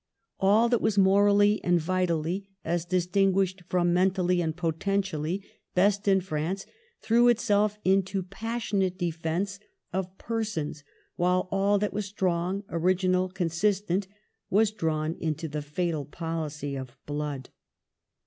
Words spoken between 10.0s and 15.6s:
persons; while all that was strong, original, consistent, was drawn into